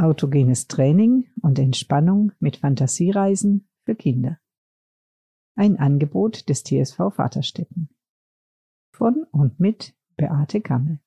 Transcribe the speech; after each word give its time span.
Autogenes 0.00 0.68
Training 0.68 1.26
und 1.42 1.58
Entspannung 1.58 2.30
mit 2.38 2.58
Fantasiereisen 2.58 3.68
für 3.84 3.96
Kinder. 3.96 4.38
Ein 5.56 5.76
Angebot 5.76 6.48
des 6.48 6.62
TSV 6.62 7.10
Vaterstetten. 7.12 7.88
Von 8.92 9.26
und 9.32 9.58
mit 9.58 9.96
Beate 10.16 10.60
Gammel. 10.60 11.00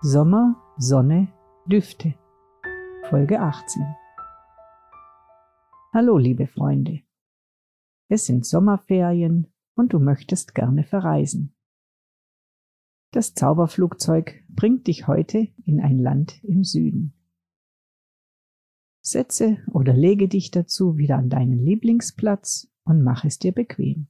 Sommer, 0.00 0.62
Sonne, 0.76 1.26
Düfte. 1.66 2.14
Folge 3.10 3.40
18. 3.40 3.82
Hallo, 5.92 6.18
liebe 6.18 6.46
Freunde. 6.46 7.02
Es 8.14 8.26
sind 8.26 8.46
Sommerferien 8.46 9.52
und 9.74 9.92
du 9.92 9.98
möchtest 9.98 10.54
gerne 10.54 10.84
verreisen. 10.84 11.56
Das 13.10 13.34
Zauberflugzeug 13.34 14.44
bringt 14.48 14.86
dich 14.86 15.08
heute 15.08 15.48
in 15.64 15.80
ein 15.80 15.98
Land 15.98 16.38
im 16.44 16.62
Süden. 16.62 17.12
Setze 19.00 19.58
oder 19.72 19.94
lege 19.94 20.28
dich 20.28 20.52
dazu 20.52 20.96
wieder 20.96 21.16
an 21.16 21.28
deinen 21.28 21.58
Lieblingsplatz 21.58 22.72
und 22.84 23.02
mach 23.02 23.24
es 23.24 23.40
dir 23.40 23.50
bequem. 23.50 24.06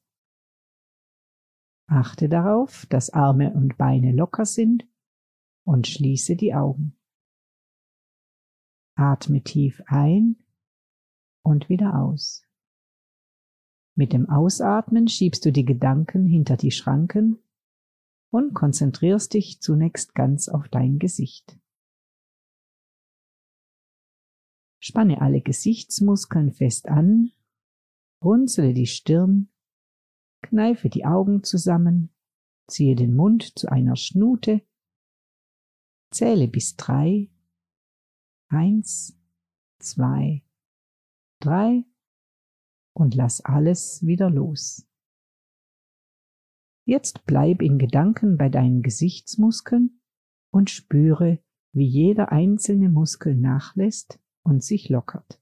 Achte 1.86 2.28
darauf, 2.28 2.84
dass 2.90 3.08
Arme 3.08 3.54
und 3.54 3.78
Beine 3.78 4.12
locker 4.12 4.44
sind 4.44 4.86
und 5.64 5.86
schließe 5.86 6.36
die 6.36 6.52
Augen. 6.52 6.94
Atme 8.96 9.42
tief 9.42 9.80
ein 9.86 10.44
und 11.42 11.70
wieder 11.70 11.98
aus. 11.98 12.44
Mit 13.96 14.12
dem 14.12 14.28
Ausatmen 14.28 15.06
schiebst 15.06 15.44
du 15.44 15.52
die 15.52 15.64
Gedanken 15.64 16.26
hinter 16.26 16.56
die 16.56 16.72
Schranken 16.72 17.38
und 18.30 18.52
konzentrierst 18.52 19.32
dich 19.34 19.60
zunächst 19.60 20.14
ganz 20.14 20.48
auf 20.48 20.68
dein 20.68 20.98
Gesicht. 20.98 21.56
Spanne 24.80 25.20
alle 25.20 25.40
Gesichtsmuskeln 25.40 26.52
fest 26.52 26.88
an, 26.88 27.30
runzele 28.22 28.74
die 28.74 28.86
Stirn, 28.86 29.48
kneife 30.42 30.88
die 30.90 31.06
Augen 31.06 31.44
zusammen, 31.44 32.10
ziehe 32.66 32.96
den 32.96 33.14
Mund 33.14 33.56
zu 33.56 33.70
einer 33.70 33.96
Schnute, 33.96 34.62
zähle 36.10 36.48
bis 36.48 36.74
drei, 36.76 37.30
eins, 38.48 39.16
zwei, 39.78 40.42
drei 41.38 41.84
und 42.94 43.14
lass 43.14 43.40
alles 43.40 44.06
wieder 44.06 44.30
los. 44.30 44.88
Jetzt 46.86 47.24
bleib 47.26 47.62
in 47.62 47.78
Gedanken 47.78 48.36
bei 48.36 48.48
deinen 48.48 48.82
Gesichtsmuskeln 48.82 50.00
und 50.50 50.70
spüre, 50.70 51.38
wie 51.72 51.86
jeder 51.86 52.30
einzelne 52.30 52.88
Muskel 52.88 53.34
nachlässt 53.34 54.20
und 54.42 54.62
sich 54.62 54.88
lockert. 54.88 55.40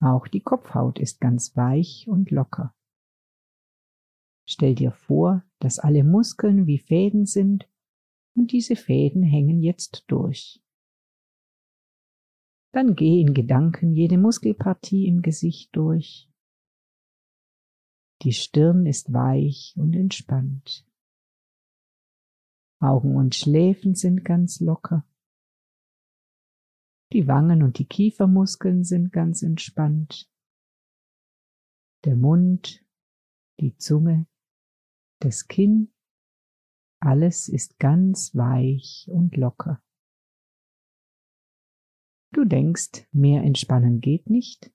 Auch 0.00 0.28
die 0.28 0.40
Kopfhaut 0.40 0.98
ist 0.98 1.20
ganz 1.20 1.56
weich 1.56 2.06
und 2.08 2.30
locker. 2.30 2.74
Stell 4.48 4.74
dir 4.74 4.92
vor, 4.92 5.44
dass 5.58 5.78
alle 5.78 6.04
Muskeln 6.04 6.66
wie 6.66 6.78
Fäden 6.78 7.26
sind 7.26 7.68
und 8.36 8.52
diese 8.52 8.76
Fäden 8.76 9.22
hängen 9.22 9.60
jetzt 9.62 10.04
durch. 10.06 10.62
Dann 12.78 12.94
geh 12.94 13.20
in 13.20 13.34
Gedanken 13.34 13.92
jede 13.92 14.18
Muskelpartie 14.18 15.08
im 15.08 15.20
Gesicht 15.20 15.74
durch. 15.74 16.30
Die 18.22 18.32
Stirn 18.32 18.86
ist 18.86 19.12
weich 19.12 19.74
und 19.76 19.96
entspannt. 19.96 20.86
Augen 22.78 23.16
und 23.16 23.34
Schläfen 23.34 23.96
sind 23.96 24.24
ganz 24.24 24.60
locker. 24.60 25.04
Die 27.12 27.26
Wangen 27.26 27.64
und 27.64 27.80
die 27.80 27.84
Kiefermuskeln 27.84 28.84
sind 28.84 29.10
ganz 29.10 29.42
entspannt. 29.42 30.30
Der 32.04 32.14
Mund, 32.14 32.86
die 33.58 33.76
Zunge, 33.76 34.28
das 35.18 35.48
Kinn, 35.48 35.92
alles 37.00 37.48
ist 37.48 37.80
ganz 37.80 38.36
weich 38.36 39.08
und 39.10 39.36
locker. 39.36 39.82
Du 42.32 42.44
denkst, 42.44 43.06
mehr 43.12 43.42
entspannen 43.42 44.00
geht 44.00 44.28
nicht? 44.28 44.70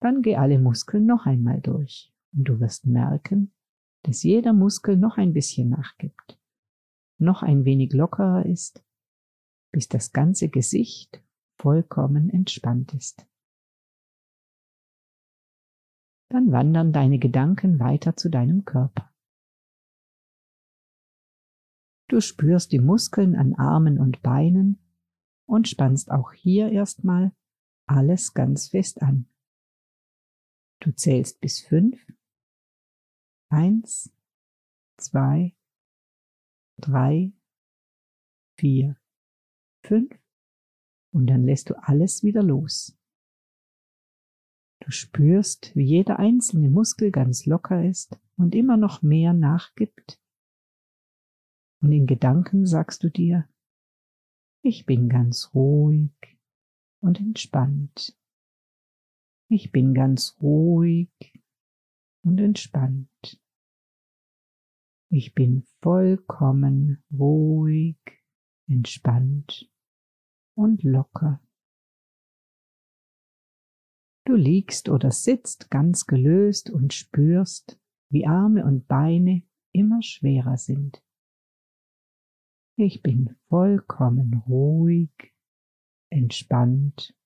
Dann 0.00 0.22
geh 0.22 0.36
alle 0.36 0.58
Muskeln 0.58 1.06
noch 1.06 1.26
einmal 1.26 1.60
durch 1.60 2.12
und 2.32 2.44
du 2.44 2.58
wirst 2.60 2.86
merken, 2.86 3.54
dass 4.02 4.22
jeder 4.22 4.52
Muskel 4.52 4.96
noch 4.96 5.16
ein 5.16 5.32
bisschen 5.32 5.68
nachgibt, 5.70 6.40
noch 7.18 7.42
ein 7.42 7.64
wenig 7.64 7.92
lockerer 7.92 8.46
ist, 8.46 8.84
bis 9.70 9.88
das 9.88 10.12
ganze 10.12 10.48
Gesicht 10.48 11.22
vollkommen 11.56 12.30
entspannt 12.30 12.94
ist. 12.94 13.26
Dann 16.30 16.50
wandern 16.50 16.92
deine 16.92 17.18
Gedanken 17.18 17.78
weiter 17.78 18.16
zu 18.16 18.30
deinem 18.30 18.64
Körper. 18.64 19.12
Du 22.08 22.20
spürst 22.20 22.72
die 22.72 22.80
Muskeln 22.80 23.36
an 23.36 23.54
Armen 23.54 23.98
und 23.98 24.22
Beinen 24.22 24.78
und 25.46 25.68
spannst 25.68 26.10
auch 26.10 26.32
hier 26.32 26.70
erstmal 26.70 27.32
alles 27.86 28.34
ganz 28.34 28.68
fest 28.68 29.02
an. 29.02 29.26
Du 30.80 30.92
zählst 30.92 31.40
bis 31.40 31.60
fünf. 31.60 32.04
Eins, 33.50 34.12
zwei, 34.96 35.54
drei, 36.78 37.32
vier, 38.58 38.96
fünf 39.84 40.18
und 41.12 41.26
dann 41.26 41.44
lässt 41.44 41.70
du 41.70 41.74
alles 41.74 42.22
wieder 42.22 42.42
los. 42.42 42.98
Du 44.80 44.90
spürst, 44.90 45.76
wie 45.76 45.84
jeder 45.84 46.18
einzelne 46.18 46.68
Muskel 46.68 47.12
ganz 47.12 47.46
locker 47.46 47.84
ist 47.84 48.18
und 48.36 48.54
immer 48.54 48.76
noch 48.76 49.02
mehr 49.02 49.32
nachgibt. 49.32 50.20
Und 51.80 51.92
in 51.92 52.06
Gedanken 52.06 52.66
sagst 52.66 53.04
du 53.04 53.10
dir, 53.10 53.48
ich 54.62 54.86
bin 54.86 55.08
ganz 55.08 55.50
ruhig 55.54 56.12
und 57.00 57.18
entspannt. 57.18 58.16
Ich 59.48 59.72
bin 59.72 59.92
ganz 59.92 60.36
ruhig 60.40 61.10
und 62.24 62.38
entspannt. 62.40 63.40
Ich 65.10 65.34
bin 65.34 65.64
vollkommen 65.82 67.04
ruhig, 67.12 67.98
entspannt 68.68 69.68
und 70.56 70.82
locker. 70.84 71.42
Du 74.24 74.36
liegst 74.36 74.88
oder 74.88 75.10
sitzt 75.10 75.70
ganz 75.70 76.06
gelöst 76.06 76.70
und 76.70 76.94
spürst, 76.94 77.78
wie 78.10 78.26
Arme 78.26 78.64
und 78.64 78.86
Beine 78.86 79.42
immer 79.72 80.02
schwerer 80.02 80.56
sind. 80.56 81.02
Ich 82.84 83.00
bin 83.00 83.36
vollkommen 83.48 84.42
ruhig, 84.48 85.32
entspannt 86.10 87.16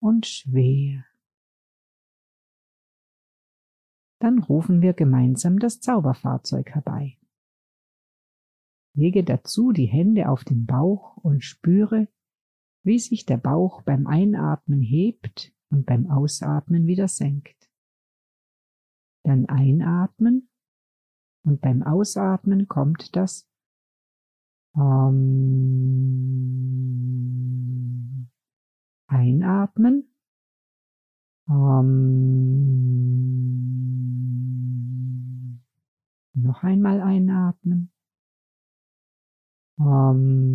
und 0.00 0.24
schwer. 0.24 1.04
Dann 4.20 4.38
rufen 4.38 4.80
wir 4.80 4.94
gemeinsam 4.94 5.58
das 5.58 5.80
Zauberfahrzeug 5.80 6.70
herbei. 6.70 7.18
Lege 8.94 9.22
dazu 9.22 9.72
die 9.72 9.84
Hände 9.84 10.30
auf 10.30 10.44
den 10.44 10.64
Bauch 10.64 11.18
und 11.18 11.44
spüre, 11.44 12.08
wie 12.84 12.98
sich 12.98 13.26
der 13.26 13.36
Bauch 13.36 13.82
beim 13.82 14.06
Einatmen 14.06 14.80
hebt 14.80 15.54
und 15.68 15.84
beim 15.84 16.10
Ausatmen 16.10 16.86
wieder 16.86 17.08
senkt. 17.08 17.70
Dann 19.24 19.44
einatmen 19.44 20.48
und 21.44 21.60
beim 21.60 21.82
Ausatmen 21.82 22.66
kommt 22.66 23.14
das 23.14 23.46
ähm, 24.76 25.84
einatmen. 29.06 30.08
Ähm, 31.48 32.34
noch 36.34 36.62
einmal 36.62 37.00
einatmen. 37.00 37.90
Ähm, 39.78 40.54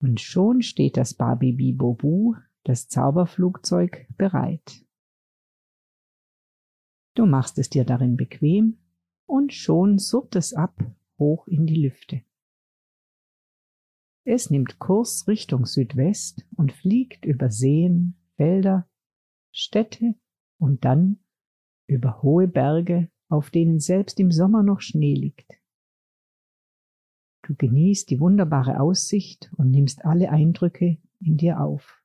und 0.00 0.20
schon 0.20 0.62
steht 0.62 0.96
das 0.96 1.14
Babi 1.14 1.72
Bobu, 1.72 2.34
das 2.64 2.88
Zauberflugzeug, 2.88 4.06
bereit. 4.16 4.86
Du 7.14 7.26
machst 7.26 7.58
es 7.58 7.68
dir 7.68 7.84
darin 7.84 8.16
bequem 8.16 8.78
und 9.32 9.54
schon 9.54 9.98
surrt 9.98 10.36
es 10.36 10.52
ab 10.52 10.76
hoch 11.18 11.46
in 11.46 11.64
die 11.64 11.82
Lüfte. 11.86 12.20
Es 14.24 14.50
nimmt 14.50 14.78
Kurs 14.78 15.26
Richtung 15.26 15.64
Südwest 15.64 16.44
und 16.54 16.70
fliegt 16.70 17.24
über 17.24 17.50
Seen, 17.50 18.14
Felder, 18.36 18.86
Städte 19.50 20.16
und 20.58 20.84
dann 20.84 21.18
über 21.86 22.22
hohe 22.22 22.46
Berge, 22.46 23.10
auf 23.30 23.48
denen 23.48 23.80
selbst 23.80 24.20
im 24.20 24.30
Sommer 24.30 24.62
noch 24.62 24.82
Schnee 24.82 25.14
liegt. 25.14 25.50
Du 27.40 27.54
genießt 27.54 28.10
die 28.10 28.20
wunderbare 28.20 28.80
Aussicht 28.80 29.50
und 29.56 29.70
nimmst 29.70 30.04
alle 30.04 30.28
Eindrücke 30.28 30.98
in 31.20 31.38
dir 31.38 31.58
auf. 31.58 32.02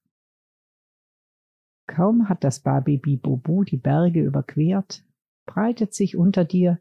Kaum 1.87 2.29
hat 2.29 2.45
das 2.45 2.61
Baby 2.61 3.17
Bobu 3.17 3.65
die 3.65 3.75
Berge 3.75 4.23
überquert, 4.23 5.05
breitet 5.45 5.93
sich 5.93 6.15
unter 6.15 6.45
dir 6.45 6.79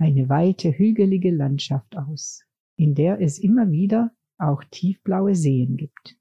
eine 0.00 0.30
weite 0.30 0.72
hügelige 0.72 1.30
Landschaft 1.30 1.96
aus, 1.96 2.44
in 2.76 2.94
der 2.94 3.20
es 3.20 3.38
immer 3.38 3.70
wieder 3.70 4.16
auch 4.38 4.64
tiefblaue 4.64 5.34
Seen 5.34 5.76
gibt. 5.76 6.16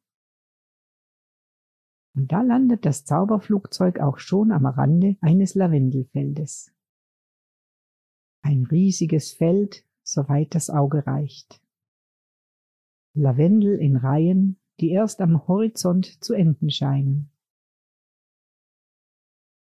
Und 2.13 2.31
da 2.33 2.41
landet 2.41 2.85
das 2.85 3.05
Zauberflugzeug 3.05 3.99
auch 3.99 4.17
schon 4.17 4.51
am 4.51 4.65
Rande 4.65 5.15
eines 5.21 5.55
Lavendelfeldes. 5.55 6.73
Ein 8.41 8.65
riesiges 8.65 9.31
Feld, 9.31 9.85
soweit 10.03 10.55
das 10.55 10.69
Auge 10.69 11.07
reicht. 11.07 11.61
Lavendel 13.13 13.79
in 13.79 13.95
Reihen, 13.95 14.59
die 14.81 14.89
erst 14.89 15.21
am 15.21 15.47
Horizont 15.47 16.21
zu 16.21 16.33
enden 16.33 16.69
scheinen. 16.69 17.31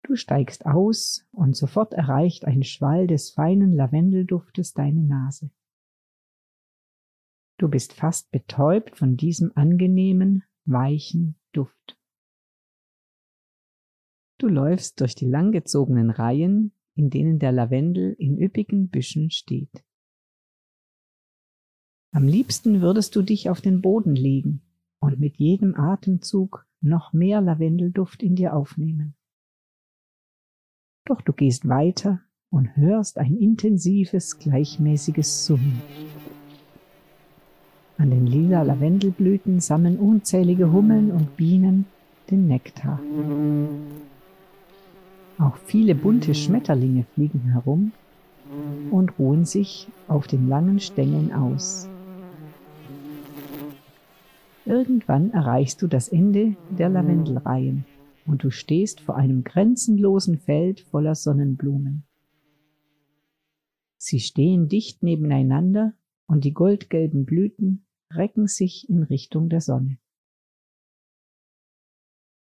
Du 0.04 0.16
steigst 0.16 0.66
aus 0.66 1.28
und 1.32 1.56
sofort 1.56 1.94
erreicht 1.94 2.46
ein 2.46 2.64
Schwall 2.64 3.08
des 3.08 3.32
feinen 3.32 3.76
Lavendelduftes 3.76 4.74
deine 4.74 5.02
Nase. 5.02 5.52
Du 7.58 7.68
bist 7.68 7.94
fast 7.94 8.32
betäubt 8.32 8.98
von 8.98 9.18
diesem 9.18 9.52
angenehmen, 9.56 10.44
weichen 10.66 11.36
Duft. 11.52 11.98
Du 14.38 14.48
läufst 14.48 15.02
durch 15.02 15.16
die 15.16 15.26
langgezogenen 15.26 16.12
Reihen, 16.12 16.72
in 16.94 17.10
denen 17.10 17.40
der 17.40 17.52
Lavendel 17.52 18.14
in 18.20 18.40
üppigen 18.40 18.90
Büschen 18.90 19.32
steht. 19.32 19.84
Am 22.12 22.28
liebsten 22.28 22.82
würdest 22.82 23.16
du 23.16 23.24
dich 23.24 23.50
auf 23.50 23.62
den 23.62 23.82
Boden 23.82 24.16
legen 24.16 24.62
und 25.00 25.20
mit 25.20 25.38
jedem 25.38 25.76
Atemzug 25.76 26.68
noch 26.82 27.14
mehr 27.14 27.42
Lavendelduft 27.42 28.22
in 28.22 28.36
dir 28.36 28.56
aufnehmen. 28.56 29.17
Doch 31.08 31.22
du 31.22 31.32
gehst 31.32 31.70
weiter 31.70 32.20
und 32.50 32.76
hörst 32.76 33.18
ein 33.18 33.38
intensives, 33.38 34.40
gleichmäßiges 34.40 35.46
Summen. 35.46 35.82
An 37.98 38.10
den 38.10 38.28
lila 38.28 38.62
Lavendelblüten 38.64 39.62
sammeln 39.62 39.98
unzählige 39.98 40.72
Hummeln 40.72 41.12
und 41.12 41.38
Bienen 41.38 41.86
den 42.30 42.48
Nektar. 42.48 43.00
Auch 45.40 45.56
viele 45.66 45.96
bunte 45.96 46.36
Schmetterlinge 46.36 47.06
fliegen 47.14 47.52
herum 47.54 47.94
und 48.92 49.18
ruhen 49.18 49.46
sich 49.46 49.88
auf 50.10 50.28
den 50.28 50.50
langen 50.50 50.82
Stängeln 50.82 51.32
aus. 51.32 51.88
Irgendwann 54.66 55.32
erreichst 55.32 55.82
du 55.82 55.88
das 55.88 56.10
Ende 56.10 56.56
der 56.70 56.90
Lavendelreihen 56.90 57.86
und 58.28 58.44
du 58.44 58.52
stehst 58.52 59.00
vor 59.00 59.16
einem 59.16 59.44
grenzenlosen 59.44 60.38
Feld 60.38 60.82
voller 60.82 61.16
Sonnenblumen. 61.16 62.04
Sie 63.98 64.20
stehen 64.20 64.68
dicht 64.68 65.02
nebeneinander 65.02 65.94
und 66.28 66.44
die 66.44 66.54
goldgelben 66.54 67.26
Blüten 67.26 67.88
recken 68.14 68.48
sich 68.48 68.88
in 68.90 69.04
Richtung 69.04 69.50
der 69.50 69.62
Sonne. 69.62 69.98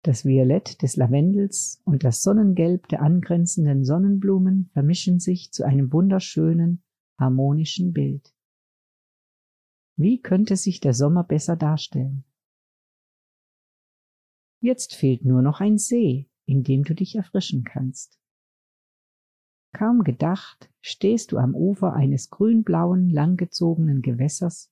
Das 0.03 0.25
Violett 0.25 0.81
des 0.81 0.95
Lavendels 0.95 1.81
und 1.85 2.03
das 2.03 2.23
Sonnengelb 2.23 2.87
der 2.87 3.01
angrenzenden 3.01 3.85
Sonnenblumen 3.85 4.69
vermischen 4.73 5.19
sich 5.19 5.51
zu 5.51 5.63
einem 5.63 5.93
wunderschönen, 5.93 6.81
harmonischen 7.17 7.93
Bild. 7.93 8.33
Wie 9.95 10.21
könnte 10.21 10.57
sich 10.57 10.79
der 10.79 10.93
Sommer 10.93 11.23
besser 11.23 11.55
darstellen? 11.55 12.25
Jetzt 14.63 14.95
fehlt 14.95 15.25
nur 15.25 15.41
noch 15.41 15.59
ein 15.59 15.77
See, 15.77 16.29
in 16.45 16.63
dem 16.63 16.85
du 16.85 16.95
dich 16.95 17.15
erfrischen 17.15 17.65
kannst. 17.65 18.17
Kaum 19.73 20.05
gedacht, 20.05 20.71
stehst 20.79 21.33
du 21.33 21.37
am 21.37 21.53
Ufer 21.53 21.91
eines 21.91 22.29
grünblauen, 22.29 23.09
langgezogenen 23.09 24.01
Gewässers 24.01 24.71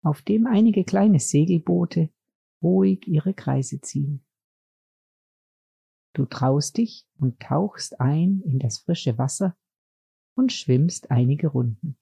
auf 0.00 0.22
dem 0.22 0.46
einige 0.46 0.84
kleine 0.84 1.20
Segelboote 1.20 2.08
ruhig 2.62 3.06
ihre 3.06 3.34
Kreise 3.34 3.82
ziehen. 3.82 4.24
Du 6.14 6.24
traust 6.24 6.78
dich 6.78 7.06
und 7.18 7.38
tauchst 7.38 8.00
ein 8.00 8.40
in 8.46 8.58
das 8.58 8.78
frische 8.78 9.18
Wasser 9.18 9.58
und 10.36 10.54
schwimmst 10.54 11.10
einige 11.10 11.48
Runden. 11.48 11.98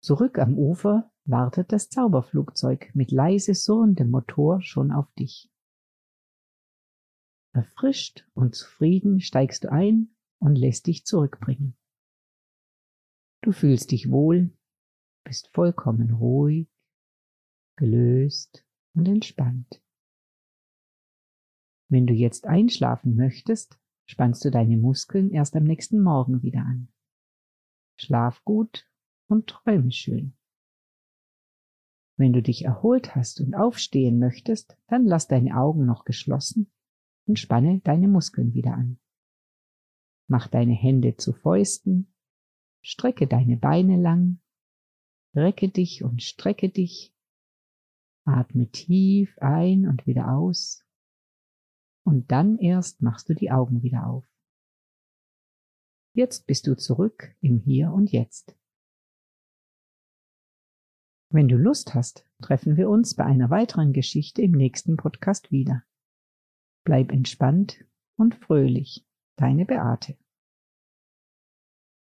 Zurück 0.00 0.40
am 0.40 0.58
Ufer 0.58 1.12
wartet 1.28 1.72
das 1.72 1.88
Zauberflugzeug 1.88 2.94
mit 2.94 3.10
leise 3.10 3.54
surrendem 3.54 4.10
Motor 4.10 4.60
schon 4.60 4.92
auf 4.92 5.12
dich. 5.14 5.50
Erfrischt 7.52 8.28
und 8.34 8.54
zufrieden 8.54 9.20
steigst 9.20 9.64
du 9.64 9.72
ein 9.72 10.14
und 10.38 10.56
lässt 10.56 10.86
dich 10.86 11.04
zurückbringen. 11.04 11.76
Du 13.42 13.52
fühlst 13.52 13.92
dich 13.92 14.10
wohl 14.10 14.50
bist 15.26 15.48
vollkommen 15.52 16.12
ruhig, 16.12 16.68
gelöst 17.76 18.64
und 18.94 19.08
entspannt. 19.08 19.82
Wenn 21.88 22.06
du 22.06 22.14
jetzt 22.14 22.46
einschlafen 22.46 23.16
möchtest, 23.16 23.76
spannst 24.06 24.44
du 24.44 24.52
deine 24.52 24.76
Muskeln 24.76 25.32
erst 25.32 25.56
am 25.56 25.64
nächsten 25.64 26.00
Morgen 26.00 26.42
wieder 26.42 26.60
an. 26.60 26.92
Schlaf 27.96 28.44
gut 28.44 28.88
und 29.26 29.48
träume 29.48 29.90
schön. 29.90 30.36
Wenn 32.16 32.32
du 32.32 32.42
dich 32.42 32.64
erholt 32.64 33.14
hast 33.14 33.40
und 33.40 33.54
aufstehen 33.54 34.18
möchtest, 34.18 34.76
dann 34.88 35.04
lass 35.04 35.28
deine 35.28 35.56
Augen 35.56 35.84
noch 35.84 36.04
geschlossen 36.04 36.70
und 37.26 37.38
spanne 37.38 37.80
deine 37.80 38.08
Muskeln 38.08 38.54
wieder 38.54 38.74
an. 38.74 38.98
Mach 40.28 40.48
deine 40.48 40.72
Hände 40.72 41.16
zu 41.16 41.32
Fäusten, 41.32 42.12
strecke 42.82 43.26
deine 43.26 43.56
Beine 43.56 44.00
lang 44.00 44.40
Recke 45.36 45.68
dich 45.68 46.02
und 46.02 46.22
strecke 46.22 46.70
dich. 46.70 47.14
Atme 48.24 48.70
tief 48.70 49.36
ein 49.38 49.86
und 49.86 50.06
wieder 50.06 50.32
aus. 50.32 50.82
Und 52.04 52.32
dann 52.32 52.58
erst 52.58 53.02
machst 53.02 53.28
du 53.28 53.34
die 53.34 53.50
Augen 53.50 53.82
wieder 53.82 54.06
auf. 54.06 54.24
Jetzt 56.14 56.46
bist 56.46 56.66
du 56.66 56.74
zurück 56.74 57.36
im 57.42 57.58
Hier 57.58 57.92
und 57.92 58.10
Jetzt. 58.10 58.56
Wenn 61.28 61.48
du 61.48 61.56
Lust 61.56 61.94
hast, 61.94 62.24
treffen 62.40 62.76
wir 62.76 62.88
uns 62.88 63.14
bei 63.14 63.24
einer 63.24 63.50
weiteren 63.50 63.92
Geschichte 63.92 64.42
im 64.42 64.52
nächsten 64.52 64.96
Podcast 64.96 65.50
wieder. 65.50 65.82
Bleib 66.84 67.10
entspannt 67.10 67.84
und 68.16 68.36
fröhlich. 68.36 69.04
Deine 69.36 69.66
Beate. 69.66 70.16